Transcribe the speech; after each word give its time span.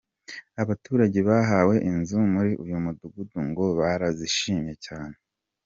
Abaturage 0.61 1.19
bahawe 1.29 1.75
inzu 1.89 2.17
muri 2.33 2.51
uyu 2.63 2.77
mudugudu 2.83 3.37
ngo 3.47 3.65
barazishimiye 3.79 4.75
cyane. 4.87 5.17